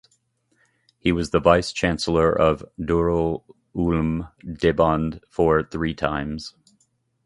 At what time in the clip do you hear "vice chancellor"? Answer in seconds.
1.39-2.31